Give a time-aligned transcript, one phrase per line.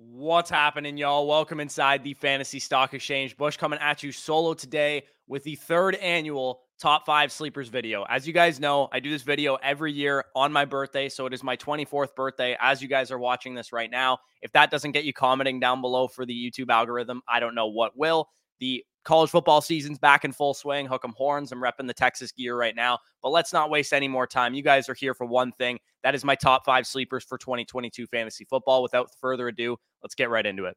[0.00, 1.26] What's happening, y'all?
[1.26, 3.36] Welcome inside the Fantasy Stock Exchange.
[3.36, 8.06] Bush coming at you solo today with the third annual Top 5 Sleepers video.
[8.08, 11.08] As you guys know, I do this video every year on my birthday.
[11.08, 14.18] So it is my 24th birthday as you guys are watching this right now.
[14.40, 17.66] If that doesn't get you commenting down below for the YouTube algorithm, I don't know
[17.66, 18.28] what will.
[18.60, 20.84] The college football season's back in full swing.
[20.84, 21.50] Hook 'em horns.
[21.50, 22.98] I'm repping the Texas gear right now.
[23.22, 24.52] But let's not waste any more time.
[24.52, 25.80] You guys are here for one thing.
[26.02, 28.82] That is my top five sleepers for 2022 fantasy football.
[28.82, 30.76] Without further ado, let's get right into it.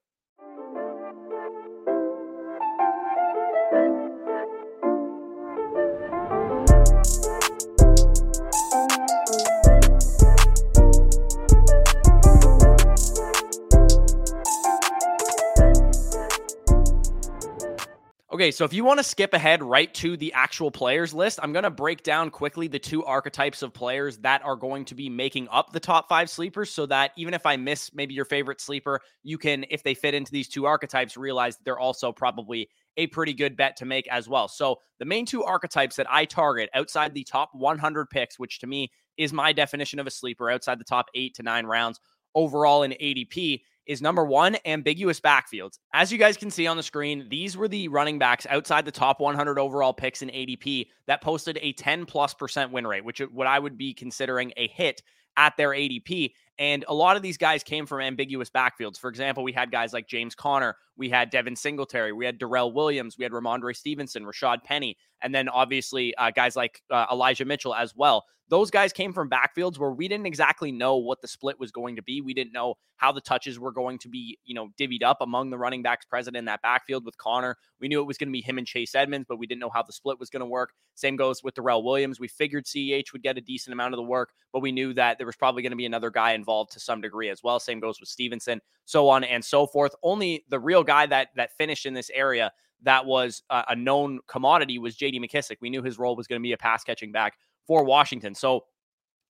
[18.42, 21.54] Okay, so if you want to skip ahead right to the actual players list, I'm
[21.54, 25.10] going to break down quickly the two archetypes of players that are going to be
[25.10, 28.60] making up the top five sleepers so that even if I miss maybe your favorite
[28.60, 32.68] sleeper, you can, if they fit into these two archetypes, realize that they're also probably
[32.98, 34.48] a pretty good bet to make as well.
[34.48, 38.66] So the main two archetypes that I target outside the top 100 picks, which to
[38.66, 42.00] me is my definition of a sleeper outside the top eight to nine rounds
[42.34, 45.80] overall in ADP is number one, ambiguous backfields.
[45.94, 48.92] As you guys can see on the screen, these were the running backs outside the
[48.92, 53.20] top 100 overall picks in ADP that posted a 10 plus percent win rate, which
[53.20, 55.02] what I would be considering a hit
[55.38, 56.34] at their ADP.
[56.60, 59.00] And a lot of these guys came from ambiguous backfields.
[59.00, 62.72] For example, we had guys like James Conner, we had Devin Singletary, we had Darrel
[62.72, 67.46] Williams, we had Rhamondre Stevenson, Rashaad Penny, and then obviously uh, guys like uh, Elijah
[67.46, 71.28] Mitchell as well those guys came from backfields where we didn't exactly know what the
[71.28, 72.20] split was going to be.
[72.20, 75.50] We didn't know how the touches were going to be, you know, divvied up among
[75.50, 77.56] the running backs present in that backfield with Conner.
[77.80, 79.70] We knew it was going to be him and Chase Edmonds, but we didn't know
[79.74, 80.72] how the split was going to work.
[80.96, 82.20] Same goes with Darrel Williams.
[82.20, 85.18] We figured CEH would get a decent amount of the work, but we knew that
[85.18, 87.60] there was probably going to be another guy involved to some degree as well.
[87.60, 89.94] Same goes with Stevenson, so on and so forth.
[90.04, 92.52] Only the real guy that that finished in this area
[92.84, 95.58] that was a known commodity was JD McKissic.
[95.62, 97.36] We knew his role was going to be a pass catching back
[97.68, 98.34] for Washington.
[98.34, 98.66] So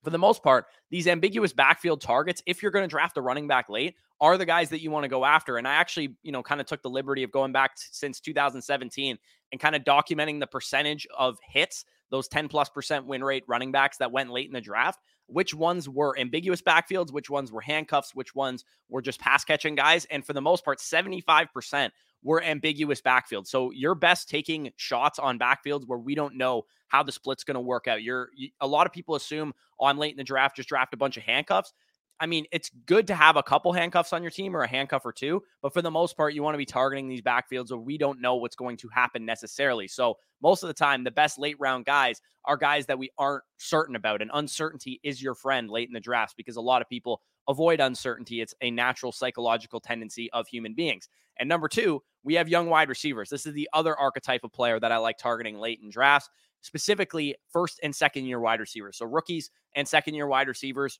[0.03, 3.47] for the most part, these ambiguous backfield targets, if you're going to draft a running
[3.47, 5.57] back late, are the guys that you want to go after.
[5.57, 8.19] And I actually, you know, kind of took the liberty of going back t- since
[8.19, 9.17] 2017
[9.51, 13.71] and kind of documenting the percentage of hits, those 10 plus percent win rate running
[13.71, 14.99] backs that went late in the draft.
[15.31, 19.75] Which ones were ambiguous backfields, which ones were handcuffs, which ones were just pass catching
[19.75, 20.05] guys.
[20.05, 21.91] And for the most part, 75%
[22.23, 23.47] were ambiguous backfields.
[23.47, 27.55] So you're best taking shots on backfields where we don't know how the split's going
[27.55, 28.03] to work out.
[28.03, 30.93] You're you, a lot of people assume oh, I'm late in the draft, just draft
[30.93, 31.73] a bunch of handcuffs.
[32.21, 35.03] I mean, it's good to have a couple handcuffs on your team or a handcuff
[35.03, 37.79] or two, but for the most part, you want to be targeting these backfields where
[37.79, 39.87] we don't know what's going to happen necessarily.
[39.87, 43.43] So, most of the time, the best late round guys are guys that we aren't
[43.57, 46.89] certain about, and uncertainty is your friend late in the drafts because a lot of
[46.89, 48.39] people avoid uncertainty.
[48.39, 51.09] It's a natural psychological tendency of human beings.
[51.39, 53.31] And number two, we have young wide receivers.
[53.31, 56.29] This is the other archetype of player that I like targeting late in drafts,
[56.61, 58.97] specifically first and second year wide receivers.
[58.97, 60.99] So, rookies and second year wide receivers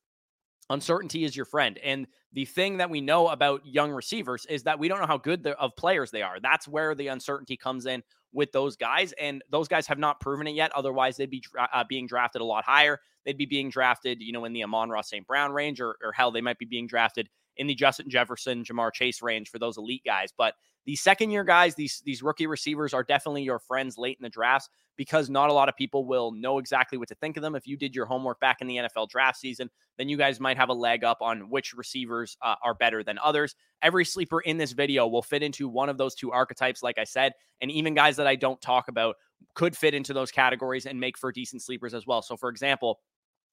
[0.72, 1.78] uncertainty is your friend.
[1.84, 5.18] And the thing that we know about young receivers is that we don't know how
[5.18, 6.40] good of players they are.
[6.40, 9.14] That's where the uncertainty comes in with those guys.
[9.20, 10.72] And those guys have not proven it yet.
[10.74, 11.44] Otherwise, they'd be
[11.74, 13.00] uh, being drafted a lot higher.
[13.26, 15.28] They'd be being drafted, you know, in the Amon-Ra St.
[15.28, 17.30] Brown range, or, or hell, they might be being drafted
[17.62, 20.34] in the Justin Jefferson, Ja'Marr Chase range for those elite guys.
[20.36, 20.56] But
[20.88, 24.30] these second year guys, these these rookie receivers are definitely your friends late in the
[24.30, 24.68] drafts
[24.98, 27.54] because not a lot of people will know exactly what to think of them.
[27.54, 30.58] If you did your homework back in the NFL draft season, then you guys might
[30.58, 33.56] have a leg up on which receivers uh, are better than others.
[33.84, 37.04] Every sleeper in this video will fit into one of those two archetypes, like I
[37.04, 39.18] said, and even guys that I don't talk about
[39.54, 42.24] could fit into those categories and make for decent sleepers as well.
[42.24, 43.00] So, for example,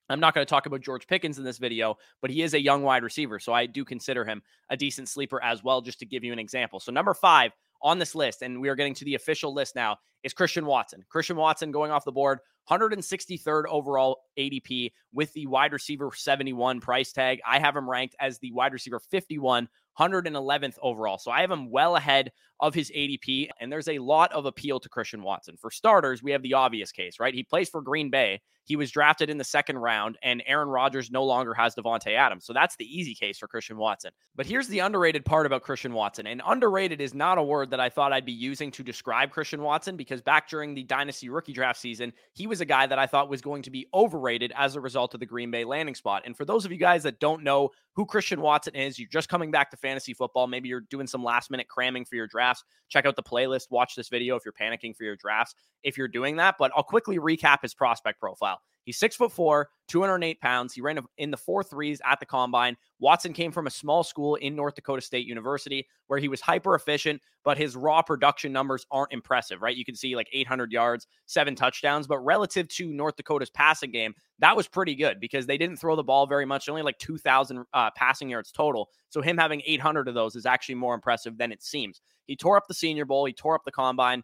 [0.08, 2.60] I'm not going to talk about George Pickens in this video, but he is a
[2.60, 3.38] young wide receiver.
[3.38, 6.38] So I do consider him a decent sleeper as well, just to give you an
[6.38, 6.80] example.
[6.80, 7.52] So, number five
[7.82, 11.04] on this list, and we are getting to the official list now, is Christian Watson.
[11.08, 17.12] Christian Watson going off the board, 163rd overall ADP with the wide receiver 71 price
[17.12, 17.40] tag.
[17.46, 21.19] I have him ranked as the wide receiver 51, 111th overall.
[21.19, 23.49] So I have him well ahead of his ADP.
[23.60, 25.56] And there's a lot of appeal to Christian Watson.
[25.56, 27.34] For starters, we have the obvious case, right?
[27.34, 28.40] He plays for Green Bay.
[28.69, 32.44] He was drafted in the second round, and Aaron Rodgers no longer has Davante Adams.
[32.44, 34.10] So that's the easy case for Christian Watson.
[34.37, 36.26] But here's the underrated part about Christian Watson.
[36.26, 39.62] And underrated is not a word that I thought I'd be using to describe Christian
[39.62, 43.06] Watson because back during the Dynasty rookie draft season, he was a guy that I
[43.06, 46.25] thought was going to be overrated as a result of the Green Bay landing spot.
[46.26, 49.31] And for those of you guys that don't know who Christian Watson is, you're just
[49.31, 52.65] coming back to fantasy football, maybe you're doing some last minute cramming for your drafts,
[52.89, 56.09] check out the playlist, watch this video if you're panicking for your drafts, if you're
[56.09, 56.56] doing that.
[56.59, 58.61] But I'll quickly recap his prospect profile.
[58.88, 60.73] He's six foot four, 208 pounds.
[60.73, 62.75] He ran in the four threes at the combine.
[63.00, 66.75] Watson came from a small school in North Dakota State University where he was hyper
[66.75, 69.76] efficient, but his raw production numbers aren't impressive, right?
[69.76, 74.14] You can see like 800 yards, seven touchdowns, but relative to North Dakota's passing game,
[74.38, 77.67] that was pretty good because they didn't throw the ball very much, only like 2,000
[77.75, 78.88] uh, passing yards total.
[79.11, 82.00] So him having 800 of those is actually more impressive than it seems.
[82.25, 84.23] He tore up the Senior Bowl, he tore up the combine.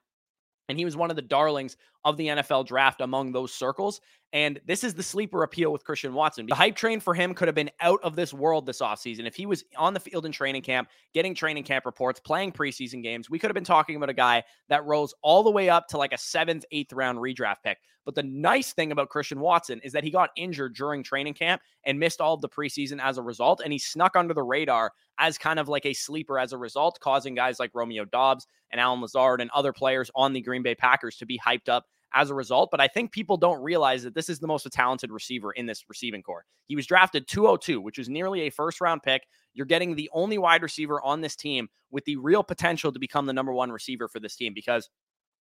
[0.69, 4.01] And he was one of the darlings of the NFL draft among those circles.
[4.33, 6.47] And this is the sleeper appeal with Christian Watson.
[6.47, 9.27] The hype train for him could have been out of this world this offseason.
[9.27, 13.03] If he was on the field in training camp, getting training camp reports, playing preseason
[13.03, 15.87] games, we could have been talking about a guy that rose all the way up
[15.89, 17.79] to like a seventh, eighth round redraft pick.
[18.05, 21.63] But the nice thing about Christian Watson is that he got injured during training camp
[21.85, 23.61] and missed all of the preseason as a result.
[23.63, 26.99] And he snuck under the radar as kind of like a sleeper as a result,
[27.01, 30.75] causing guys like Romeo Doubs and Allen Lazard and other players on the Green Bay
[30.75, 32.71] Packers to be hyped up as a result.
[32.71, 35.85] But I think people don't realize that this is the most talented receiver in this
[35.89, 36.45] receiving corps.
[36.67, 39.23] He was drafted 202, which is nearly a first round pick.
[39.53, 43.27] You're getting the only wide receiver on this team with the real potential to become
[43.27, 44.89] the number one receiver for this team because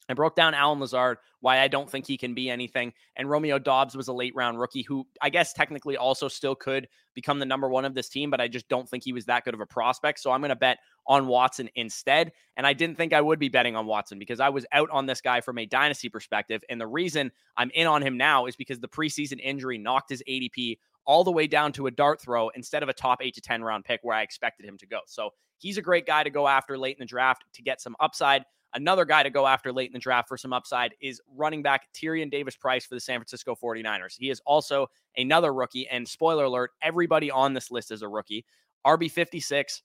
[0.10, 2.94] I broke down Allen Lazard, why I don't think he can be anything.
[3.16, 6.88] And Romeo Doubs was a late round rookie who I guess technically also still could
[7.14, 9.46] become the number one of this team, but I just don't think he was that
[9.46, 10.20] good of a prospect.
[10.20, 12.32] So I'm going to bet on Watson instead.
[12.58, 15.06] And I didn't think I would be betting on Watson because I was out on
[15.06, 16.64] this guy from a dynasty perspective.
[16.70, 20.24] And the reason I'm in on him now is because the preseason injury knocked his
[20.30, 23.42] ADP all the way down to a dart throw instead of a top eight to
[23.42, 25.00] 10 round pick where I expected him to go.
[25.06, 27.96] So he's a great guy to go after late in the draft to get some
[28.00, 28.46] upside.
[28.76, 31.88] Another guy to go after late in the draft for some upside is running back
[31.94, 34.16] Tyrion Davis Price for the San Francisco 49ers.
[34.18, 35.88] He is also another rookie.
[35.90, 38.46] And spoiler alert, everybody on this list is a rookie.
[38.86, 39.84] RB 56,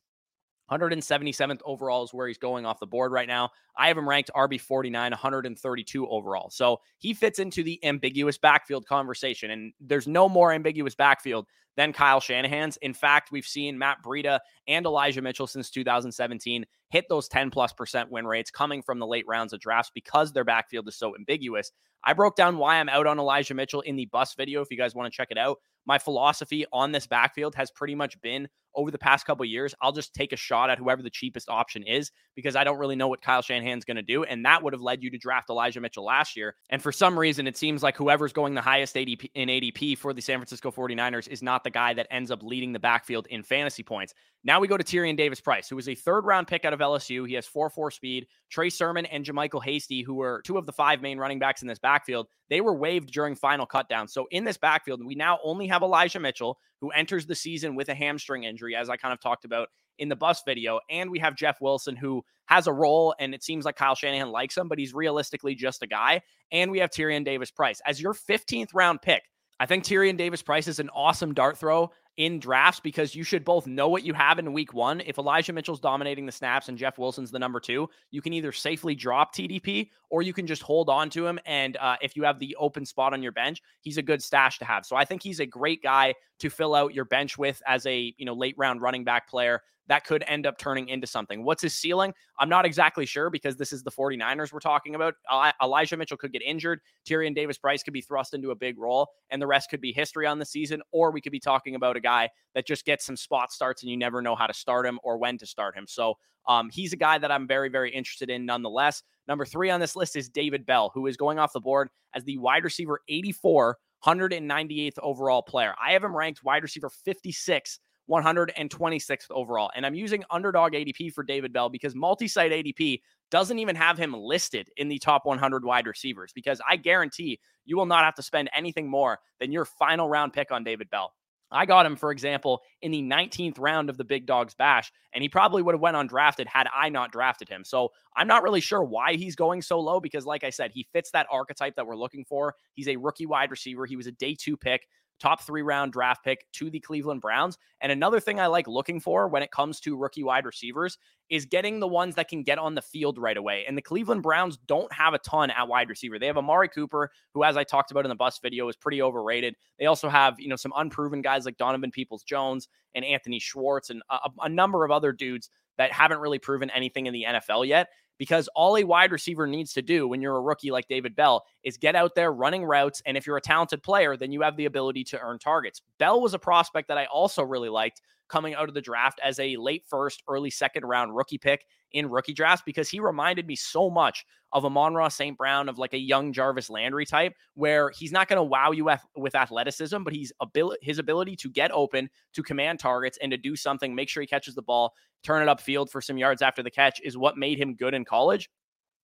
[0.70, 3.50] 177th overall is where he's going off the board right now.
[3.76, 6.50] I have him ranked RB 49, 132 overall.
[6.50, 9.50] So he fits into the ambiguous backfield conversation.
[9.50, 12.76] And there's no more ambiguous backfield than Kyle Shanahan's.
[12.78, 17.72] In fact, we've seen Matt Breida and Elijah Mitchell since 2017 hit those 10 plus
[17.72, 21.14] percent win rates coming from the late rounds of drafts because their backfield is so
[21.14, 21.70] ambiguous.
[22.04, 24.76] I broke down why I'm out on Elijah Mitchell in the bus video if you
[24.76, 25.58] guys want to check it out.
[25.86, 29.92] My philosophy on this backfield has pretty much been over the past couple years, I'll
[29.92, 33.08] just take a shot at whoever the cheapest option is because I don't really know
[33.08, 34.24] what Kyle Shanahan's going to do.
[34.24, 36.54] And that would have led you to draft Elijah Mitchell last year.
[36.70, 40.12] And for some reason, it seems like whoever's going the highest ADP in ADP for
[40.12, 43.42] the San Francisco 49ers is not the guy that ends up leading the backfield in
[43.42, 44.14] fantasy points.
[44.44, 46.80] Now we go to Tyrion Davis Price, who was a third round pick out of
[46.80, 47.26] LSU.
[47.26, 48.26] He has 4 4 speed.
[48.50, 51.68] Trey Sermon and JaMycal Hasty, who were two of the five main running backs in
[51.68, 54.08] this backfield, they were waived during final cutdown.
[54.08, 57.88] So in this backfield, we now only have Elijah Mitchell, who enters the season with
[57.88, 60.80] a hamstring injury, as I kind of talked about in the bus video.
[60.90, 64.30] And we have Jeff Wilson, who has a role, and it seems like Kyle Shanahan
[64.30, 66.22] likes him, but he's realistically just a guy.
[66.50, 69.22] And we have Tyrion Davis Price as your 15th round pick.
[69.60, 73.44] I think Tyrion Davis Price is an awesome dart throw in drafts because you should
[73.44, 75.00] both know what you have in week one.
[75.06, 78.50] If Elijah Mitchell's dominating the snaps and Jeff Wilson's the number two, you can either
[78.50, 81.38] safely drop TDP or you can just hold on to him.
[81.46, 84.58] And uh, if you have the open spot on your bench, he's a good stash
[84.58, 84.84] to have.
[84.84, 88.12] So I think he's a great guy to fill out your bench with as a
[88.18, 91.44] you know late round running back player that could end up turning into something.
[91.44, 92.12] What's his ceiling?
[92.38, 95.14] I'm not exactly sure because this is the 49ers we're talking about.
[95.62, 96.80] Elijah Mitchell could get injured.
[97.08, 99.92] Tyrion Davis Price could be thrust into a big role, and the rest could be
[99.92, 100.82] history on the season.
[100.92, 103.90] Or we could be talking about a guy that just gets some spot starts and
[103.90, 105.86] you never know how to start him or when to start him.
[105.86, 106.14] So
[106.46, 109.02] um, he's a guy that I'm very, very interested in nonetheless.
[109.26, 112.24] Number three on this list is David Bell, who is going off the board as
[112.24, 115.74] the wide receiver 84, 198th overall player.
[115.82, 117.78] I have him ranked wide receiver 56
[118.10, 119.70] 126th overall.
[119.74, 123.00] And I'm using underdog ADP for David Bell because multi site ADP
[123.30, 127.76] doesn't even have him listed in the top 100 wide receivers because I guarantee you
[127.76, 131.12] will not have to spend anything more than your final round pick on David Bell.
[131.50, 135.22] I got him, for example, in the 19th round of the Big Dogs Bash, and
[135.22, 137.64] he probably would have went undrafted had I not drafted him.
[137.64, 140.86] So I'm not really sure why he's going so low because, like I said, he
[140.92, 142.54] fits that archetype that we're looking for.
[142.74, 143.86] He's a rookie wide receiver.
[143.86, 144.86] He was a day two pick
[145.18, 147.58] top three round draft pick to the Cleveland Browns.
[147.80, 150.98] And another thing I like looking for when it comes to rookie wide receivers
[151.28, 153.64] is getting the ones that can get on the field right away.
[153.66, 156.18] And the Cleveland Browns don't have a ton at wide receiver.
[156.18, 159.02] They have Amari Cooper, who, as I talked about in the bus video, is pretty
[159.02, 159.54] overrated.
[159.78, 163.90] They also have, you know, some unproven guys like Donovan Peoples Jones and Anthony Schwartz
[163.90, 167.66] and a, a number of other dudes that haven't really proven anything in the NFL
[167.66, 171.16] yet because all a wide receiver needs to do when you're a rookie like David
[171.16, 173.02] Bell is get out there running routes.
[173.06, 175.80] And if you're a talented player, then you have the ability to earn targets.
[175.98, 179.38] Bell was a prospect that I also really liked coming out of the draft as
[179.38, 183.56] a late first, early second round rookie pick in rookie drafts because he reminded me
[183.56, 185.36] so much of Amon-Ra St.
[185.36, 188.90] Brown, of like a young Jarvis Landry type, where he's not going to wow you
[189.16, 193.36] with athleticism, but he's ability his ability to get open, to command targets, and to
[193.36, 194.92] do something, make sure he catches the ball,
[195.22, 198.04] turn it upfield for some yards after the catch is what made him good in
[198.04, 198.48] college.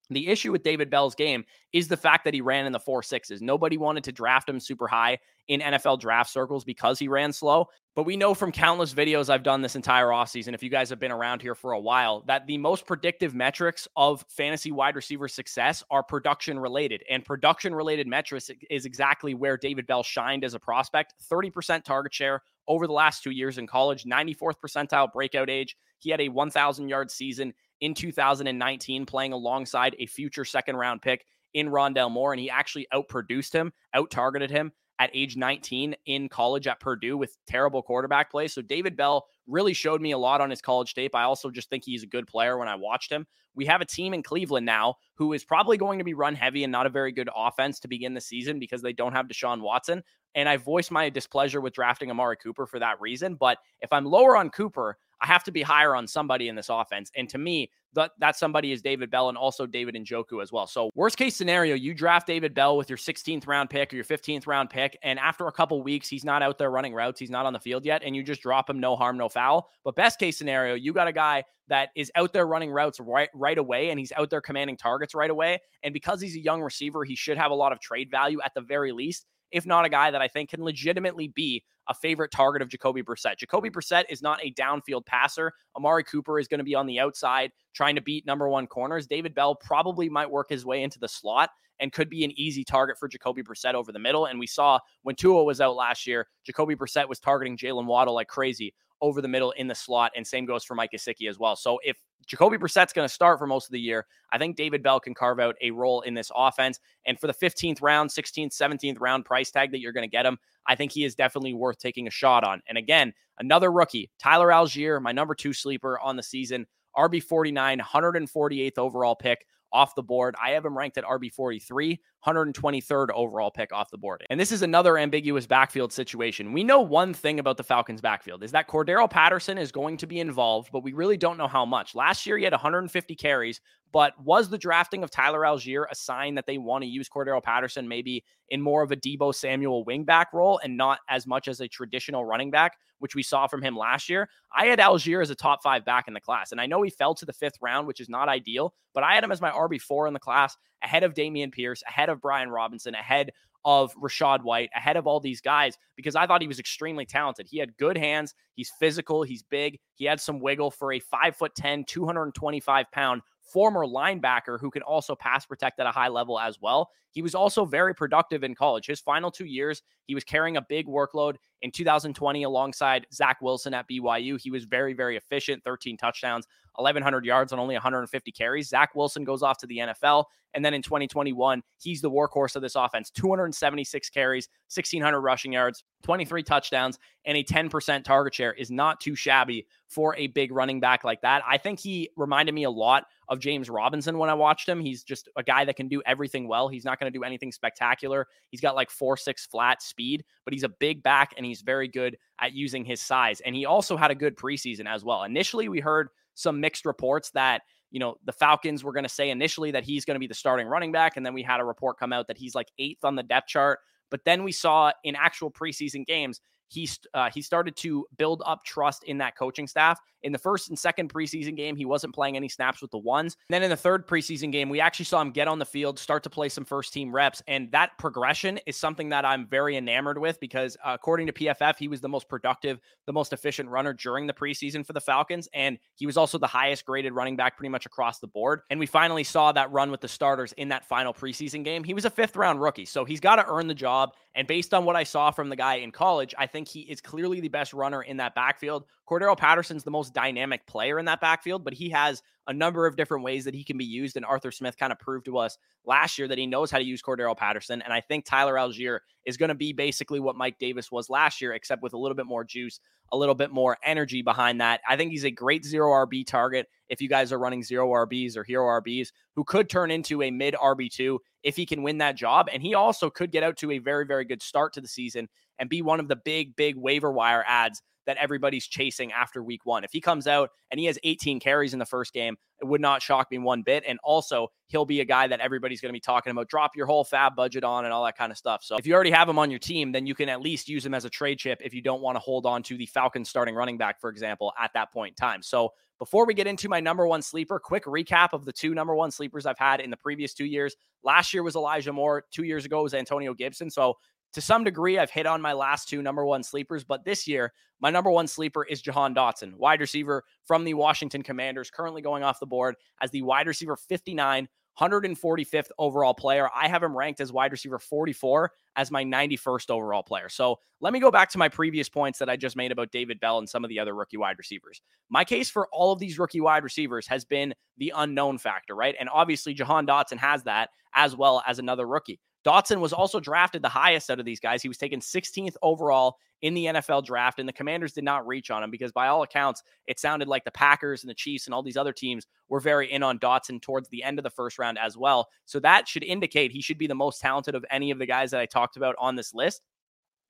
[0.09, 3.01] The issue with David Bell's game is the fact that he ran in the four
[3.01, 3.41] sixes.
[3.41, 7.67] Nobody wanted to draft him super high in NFL draft circles because he ran slow.
[7.95, 10.99] But we know from countless videos I've done this entire offseason, if you guys have
[10.99, 15.27] been around here for a while, that the most predictive metrics of fantasy wide receiver
[15.27, 17.03] success are production related.
[17.09, 22.13] And production related metrics is exactly where David Bell shined as a prospect 30% target
[22.13, 25.77] share over the last two years in college, 94th percentile breakout age.
[25.99, 31.25] He had a 1,000 yard season in 2019, playing alongside a future second round pick
[31.53, 36.29] in Rondale Moore, and he actually outproduced him, out targeted him at age 19 in
[36.29, 38.47] college at Purdue with terrible quarterback play.
[38.47, 41.15] So David Bell really showed me a lot on his college tape.
[41.15, 43.27] I also just think he's a good player when I watched him.
[43.55, 46.63] We have a team in Cleveland now who is probably going to be run heavy
[46.63, 49.61] and not a very good offense to begin the season because they don't have Deshaun
[49.61, 50.03] Watson.
[50.33, 53.35] And I voiced my displeasure with drafting Amari Cooper for that reason.
[53.35, 56.69] But if I'm lower on Cooper, I have to be higher on somebody in this
[56.69, 57.11] offense.
[57.15, 60.67] And to me, that, that somebody is David Bell and also David Njoku as well.
[60.67, 64.05] So, worst case scenario, you draft David Bell with your 16th round pick or your
[64.05, 64.99] 15th round pick.
[65.01, 67.19] And after a couple weeks, he's not out there running routes.
[67.19, 68.03] He's not on the field yet.
[68.05, 69.67] And you just drop him, no harm, no foul.
[69.83, 73.29] But best case scenario, you got a guy that is out there running routes right,
[73.33, 75.59] right away and he's out there commanding targets right away.
[75.81, 78.53] And because he's a young receiver, he should have a lot of trade value at
[78.53, 82.31] the very least if not a guy that I think can legitimately be a favorite
[82.31, 83.37] target of Jacoby Brissett.
[83.37, 83.77] Jacoby mm-hmm.
[83.77, 85.51] Brissett is not a downfield passer.
[85.75, 89.07] Amari Cooper is going to be on the outside trying to beat number one corners.
[89.07, 91.49] David Bell probably might work his way into the slot
[91.79, 94.25] and could be an easy target for Jacoby Brissett over the middle.
[94.25, 98.15] And we saw when Tua was out last year, Jacoby Brissett was targeting Jaylen Waddle
[98.15, 100.11] like crazy over the middle in the slot.
[100.15, 101.55] And same goes for Mike Gesicki as well.
[101.55, 104.05] So if Jacoby Brissett's going to start for most of the year.
[104.31, 106.79] I think David Bell can carve out a role in this offense.
[107.05, 110.25] And for the 15th round, 16th, 17th round price tag that you're going to get
[110.25, 112.61] him, I think he is definitely worth taking a shot on.
[112.67, 116.65] And again, another rookie, Tyler Allgeier, my number two sleeper on the season,
[116.97, 120.35] RB49, 148th overall pick off the board.
[120.41, 124.23] I have him ranked at RB43, 123rd overall pick off the board.
[124.29, 126.53] And this is another ambiguous backfield situation.
[126.53, 130.07] We know one thing about the Falcons' backfield is that Cordarrelle Patterson is going to
[130.07, 131.93] be involved, but we really don't know how much.
[131.93, 133.59] Last year, he had 150 carries,
[133.95, 137.41] but was the drafting of Tyler Allgeier a sign that they want to use Cordarrelle
[137.41, 141.61] Patterson maybe in more of a Deebo Samuel wingback role and not as much as
[141.61, 144.27] a traditional running back, which we saw from him last year?
[144.53, 146.89] I had Allgeier as a top five back in the class, and I know he
[146.89, 149.49] fell to the fifth round, which is not ideal, but I had him as my
[149.49, 153.31] RB4 in the class ahead of Dameon Pierce, ahead of Brian Robinson, ahead
[153.63, 157.47] of Rachaad White, ahead of all these guys, because I thought he was extremely talented.
[157.49, 161.37] He had good hands, he's physical, he's big, he had some wiggle for a five
[161.37, 166.39] foot 10, 225 pound former linebacker who can also pass protect at a high level
[166.39, 166.89] as well.
[167.11, 168.87] He was also very productive in college.
[168.87, 171.37] His final two years, he was carrying a big workload.
[171.61, 176.45] In 2020, alongside Zach Wilson at BYU, he was very, very efficient 13 touchdowns,
[176.75, 178.69] 1,100 yards on only 150 carries.
[178.69, 180.25] Zach Wilson goes off to the NFL.
[180.55, 185.83] And then in 2021, he's the workhorse of this offense 276 carries, 1,600 rushing yards,
[186.03, 190.79] 23 touchdowns, and a 10% target share is not too shabby for a big running
[190.79, 191.43] back like that.
[191.45, 194.79] I think he reminded me a lot of James Robinson when I watched him.
[194.79, 196.69] He's just a guy that can do everything well.
[196.69, 198.27] He's not going to do anything spectacular.
[198.49, 201.87] He's got like four, six flat speed, but he's a big back and he's very
[201.87, 203.41] good at using his size.
[203.41, 205.23] And he also had a good preseason as well.
[205.23, 207.61] Initially, we heard some mixed reports that
[207.91, 210.33] you know, the Falcons were going to say initially that he's going to be the
[210.33, 211.15] starting running back.
[211.15, 213.47] And then we had a report come out that he's like eighth on the depth
[213.47, 213.79] chart.
[214.11, 218.65] But then we saw in actual preseason games, he uh, he started to build up
[218.65, 219.99] trust in that coaching staff.
[220.25, 223.37] In the first and second preseason game, he wasn't playing any snaps with the ones.
[223.47, 225.99] And then in the third preseason game, we actually saw him get on the field,
[225.99, 229.77] start to play some first team reps, and that progression is something that I'm very
[229.77, 233.69] enamored with because uh, according to PFF, he was the most productive, the most efficient
[233.69, 237.35] runner during the preseason for the Falcons, and he was also the highest graded running
[237.35, 238.61] back pretty much across the board.
[238.71, 241.83] And we finally saw that run with the starters in that final preseason game.
[241.83, 244.15] He was a fifth round rookie, so he's got to earn the job.
[244.33, 246.99] And based on what I saw from the guy in college, I think he is
[246.99, 248.85] clearly the best runner in that backfield.
[249.07, 252.95] Cordarrelle Patterson's the most dynamic player in that backfield, but he has a number of
[252.95, 254.15] different ways that he can be used.
[254.15, 256.83] And Arthur Smith kind of proved to us last year that he knows how to
[256.83, 257.81] use Cordarrelle Patterson.
[257.81, 261.41] And I think Tyler Allgeier is going to be basically what Mike Davis was last
[261.41, 262.79] year, except with a little bit more juice,
[263.11, 264.81] a little bit more energy behind that.
[264.87, 268.37] I think he's a great zero RB target if you guys are running zero RBs
[268.37, 272.15] or hero RBs, who could turn into a mid RB2 if he can win that
[272.15, 272.47] job.
[272.51, 275.27] And he also could get out to a very, very good start to the season
[275.57, 279.65] and be one of the big, big waiver wire ads that everybody's chasing after week
[279.65, 279.83] one.
[279.83, 282.81] If he comes out and he has 18 carries in the first game, it would
[282.81, 283.83] not shock me one bit.
[283.87, 286.49] And also, he'll be a guy that everybody's going to be talking about.
[286.49, 288.63] Drop your whole FAAB budget on and all that kind of stuff.
[288.63, 290.85] So if you already have him on your team, then you can at least use
[290.85, 293.29] him as a trade chip if you don't want to hold on to the Falcons
[293.29, 295.41] starting running back, for example, at that point in time.
[295.41, 298.95] So before we get into my number one sleeper, quick recap of the two number
[298.95, 300.75] one sleepers I've had in the previous two years.
[301.03, 302.23] Last year was Elijah Moore.
[302.31, 303.69] Two years ago was Antonio Gibson.
[303.69, 303.95] So
[304.35, 307.53] to some degree, I've hit on my last two number one sleepers, but this year,
[307.79, 312.21] my number one sleeper is Jahan Dotson, wide receiver from the Washington Commanders, currently going
[312.21, 316.49] off the board as the wide receiver 59, 145th overall player.
[316.53, 320.27] I have him ranked as wide receiver 44 as my 91st overall player.
[320.27, 323.21] So let me go back to my previous points that I just made about David
[323.21, 324.81] Bell and some of the other rookie wide receivers.
[325.09, 328.95] My case for all of these rookie wide receivers has been the unknown factor, right?
[328.99, 332.19] And obviously, Jahan Dotson has that as well as another rookie.
[332.45, 334.61] Dotson was also drafted the highest out of these guys.
[334.61, 338.51] He was taken 16th overall in the NFL draft, and the Commanders did not reach
[338.51, 341.55] on him because, by all accounts, it sounded like the Packers and the Chiefs and
[341.55, 344.59] all these other teams were very in on Dotson towards the end of the first
[344.59, 345.27] round as well.
[345.45, 348.29] So that should indicate he should be the most talented of any of the guys
[348.31, 349.61] that I talked about on this list.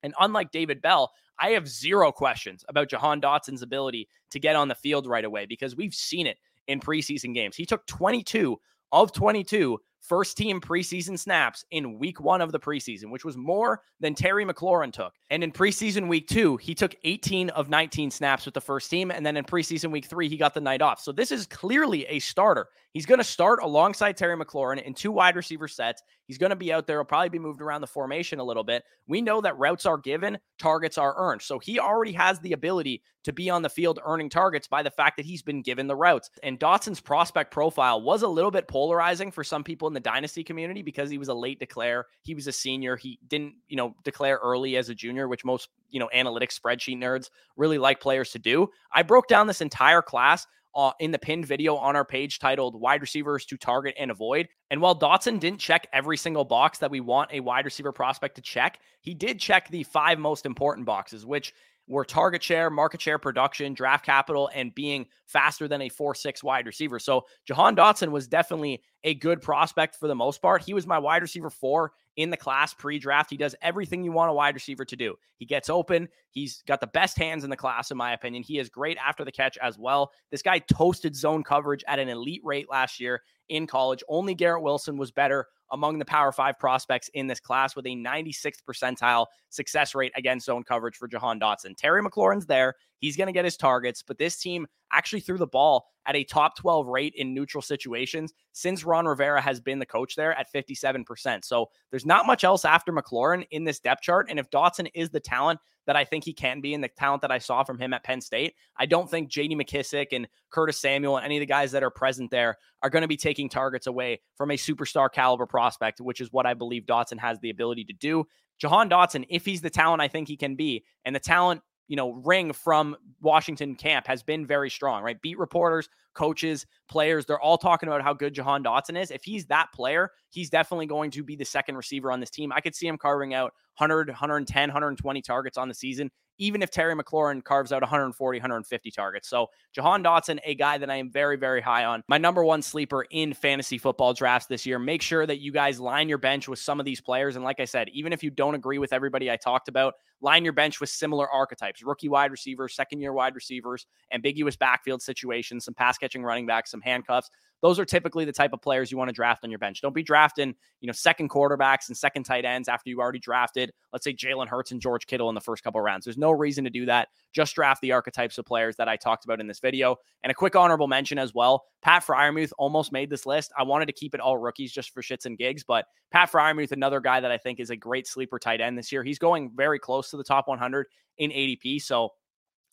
[0.02, 4.68] And unlike David Bell, I have zero questions about Jahan Dotson's ability to get on
[4.68, 7.56] the field right away because we've seen it in preseason games.
[7.56, 8.58] He took 22
[8.92, 13.82] of 22 first team preseason snaps in week one of the preseason, which was more
[14.00, 15.12] than Terry McLaurin took.
[15.30, 19.10] And in preseason week two, he took 18 of 19 snaps with the first team.
[19.10, 21.00] And then in preseason week three, he got the night off.
[21.00, 22.68] So this is clearly a starter.
[22.96, 26.02] He's going to start alongside Terry McLaurin in two wide receiver sets.
[26.24, 26.96] He's going to be out there.
[26.96, 28.84] He'll probably be moved around the formation a little bit.
[29.06, 31.42] We know that routes are given, targets are earned.
[31.42, 34.90] So he already has the ability to be on the field earning targets by the
[34.90, 36.30] fact that he's been given the routes.
[36.42, 40.42] And Dotson's prospect profile was a little bit polarizing for some people in the dynasty
[40.42, 42.06] community because he was a late declare.
[42.22, 42.96] He was a senior.
[42.96, 46.96] He didn't, you know, declare early as a junior, which most, you know, analytics spreadsheet
[46.96, 48.70] nerds really like players to do.
[48.90, 50.46] I broke down this entire class
[50.76, 54.48] uh, in the pinned video on our page titled Wide Receivers to Target and Avoid.
[54.70, 58.36] And while Dotson didn't check every single box that we want a wide receiver prospect
[58.36, 61.54] to check, he did check the five most important boxes, which
[61.88, 66.44] were target share, market share production, draft capital, and being faster than a 4 6
[66.44, 66.98] wide receiver.
[66.98, 70.62] So Jahan Dotson was definitely a good prospect for the most part.
[70.62, 73.30] He was my wide receiver four in the class pre draft.
[73.30, 75.14] He does everything you want a wide receiver to do.
[75.36, 76.08] He gets open.
[76.30, 78.42] He's got the best hands in the class, in my opinion.
[78.42, 80.10] He is great after the catch as well.
[80.30, 84.02] This guy toasted zone coverage at an elite rate last year in college.
[84.08, 87.96] Only Garrett Wilson was better among the Power Five prospects in this class with a
[87.96, 91.76] 96th percentile success rate against zone coverage for Jahan Dotson.
[91.76, 92.74] Terry McLaurin's there.
[92.98, 96.24] He's going to get his targets, but this team actually threw the ball at a
[96.24, 100.52] top 12 rate in neutral situations since Ron Rivera has been the coach there at
[100.52, 101.44] 57%.
[101.44, 104.28] So there's not much else after McLaurin in this depth chart.
[104.30, 107.22] And if Dotson is the talent that I think he can be and the talent
[107.22, 110.80] that I saw from him at Penn State, I don't think JD McKissic and Curtis
[110.80, 113.48] Samuel and any of the guys that are present there are going to be taking
[113.48, 117.50] targets away from a superstar caliber prospect, which is what I believe Dotson has the
[117.50, 118.26] ability to do.
[118.58, 121.96] Jahan Dotson, if he's the talent I think he can be, and the talent you
[121.96, 125.20] know, ring from Washington camp has been very strong, right?
[125.20, 129.10] Beat reporters, coaches, players, they're all talking about how good Jahan Dotson is.
[129.10, 132.52] If he's that player, he's definitely going to be the second receiver on this team.
[132.52, 136.70] I could see him carving out 100, 110, 120 targets on the season even if
[136.70, 139.28] Terry McLaurin carves out 140, 150 targets.
[139.28, 142.02] So Jahan Dotson, a guy that I am very, very high on.
[142.08, 144.78] My number one sleeper in fantasy football drafts this year.
[144.78, 147.36] Make sure that you guys line your bench with some of these players.
[147.36, 150.44] And like I said, even if you don't agree with everybody I talked about, line
[150.44, 155.64] your bench with similar archetypes rookie wide receivers, second year wide receivers, ambiguous backfield situations,
[155.64, 157.30] some pass catching running backs, some handcuffs.
[157.66, 159.80] Those are typically the type of players you want to draft on your bench.
[159.80, 163.72] Don't be drafting, you know, second quarterbacks and second tight ends after you already drafted,
[163.92, 166.04] let's say Jalen Hurts and George Kittle in the first couple rounds.
[166.04, 167.08] There's no reason to do that.
[167.32, 169.96] Just draft the archetypes of players that I talked about in this video.
[170.22, 171.64] And a quick honorable mention as well.
[171.82, 173.50] Pat Freiermuth almost made this list.
[173.58, 176.70] I wanted to keep it all rookies just for shits and gigs, but Pat Freiermuth,
[176.70, 179.02] another guy that I think is a great sleeper tight end this year.
[179.02, 180.86] He's going very close to the top 100
[181.18, 181.82] in ADP.
[181.82, 182.10] So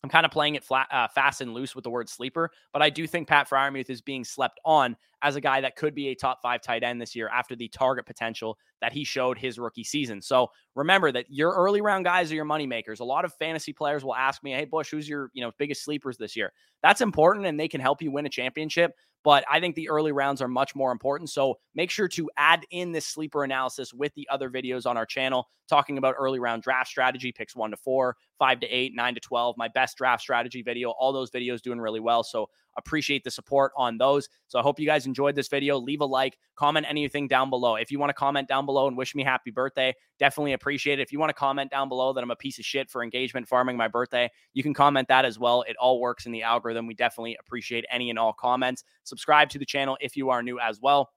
[0.04, 2.82] I'm kind of playing it flat, uh, fast and loose with the word sleeper, but
[2.82, 6.08] I do think Pat Freiermuth is being slept on as a guy that could be
[6.08, 9.58] a top five tight end this year after the target potential that he showed his
[9.58, 10.20] rookie season.
[10.20, 13.00] So remember that your early round guys are your money makers.
[13.00, 15.82] A lot of fantasy players will ask me, "Hey Bush, who's your you know biggest
[15.82, 18.92] sleepers this year?" That's important, and they can help you win a championship.
[19.24, 21.30] But I think the early rounds are much more important.
[21.30, 25.06] So make sure to add in this sleeper analysis with the other videos on our
[25.06, 29.14] channel talking about early round draft strategy, picks one to four, five to eight, nine
[29.14, 30.90] to 12, my best draft strategy video.
[30.90, 32.22] All those videos doing really well.
[32.22, 34.28] So Appreciate the support on those.
[34.48, 35.78] So I hope you guys enjoyed this video.
[35.78, 37.76] Leave a like, comment anything down below.
[37.76, 41.02] If you want to comment down below and wish me happy birthday, definitely appreciate it.
[41.02, 43.48] If you want to comment down below that I'm a piece of shit for engagement
[43.48, 45.62] farming my birthday, you can comment that as well.
[45.62, 46.86] It all works in the algorithm.
[46.86, 48.84] We definitely appreciate any and all comments.
[49.04, 51.10] Subscribe to the channel if you are new as well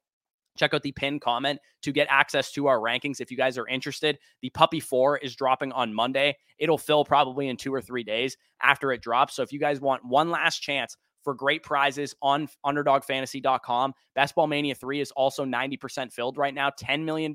[0.58, 3.68] check out the pinned comment to get access to our rankings if you guys are
[3.68, 4.18] interested.
[4.42, 6.36] The Puppy 4 is dropping on Monday.
[6.58, 9.36] It'll fill probably in two or three days after it drops.
[9.36, 13.94] So if you guys want one last chance for great prizes on underdogfantasy.com.
[14.16, 16.70] Best Ball Mania 3 is also 90% filled right now.
[16.70, 17.34] $10 million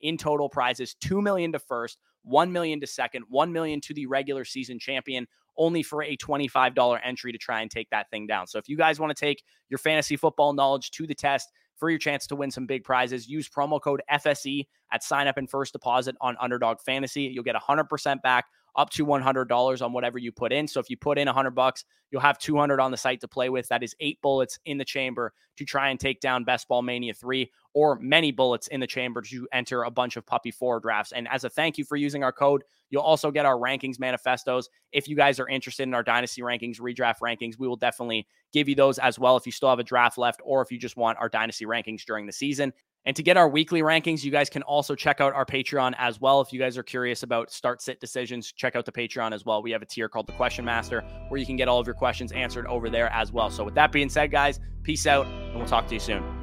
[0.00, 4.06] in total prizes, 2 million to first, 1 million to second, 1 million to the
[4.06, 5.26] regular season champion,
[5.58, 8.46] only for a $25 entry to try and take that thing down.
[8.46, 11.90] So if you guys want to take your fantasy football knowledge to the test, for
[11.90, 13.28] your chance to win some big prizes.
[13.28, 17.22] Use promo code FSE at sign up and first deposit on Underdog Fantasy.
[17.22, 20.68] You'll get 100% back up to $100 on whatever you put in.
[20.68, 23.48] So if you put in 100 bucks, you'll have 200 on the site to play
[23.48, 23.68] with.
[23.68, 27.12] That is eight bullets in the chamber to try and take down Best Ball Mania
[27.12, 31.12] 3 or many bullets in the chamber to enter a bunch of Puppy 4 drafts.
[31.12, 34.68] And as a thank you for using our code, you'll also get our rankings manifestos.
[34.92, 38.68] If you guys are interested in our dynasty rankings, redraft rankings, we will definitely give
[38.68, 40.96] you those as well if you still have a draft left or if you just
[40.96, 42.72] want our dynasty rankings during the season.
[43.08, 46.20] And to get our weekly rankings, you guys can also check out our Patreon as
[46.20, 46.42] well.
[46.42, 49.62] If you guys are curious about start sit decisions, check out the Patreon as well.
[49.62, 51.94] We have a tier called the Question Master where you can get all of your
[51.94, 53.48] questions answered over there as well.
[53.48, 56.37] So, with that being said, guys, peace out and we'll talk to you soon.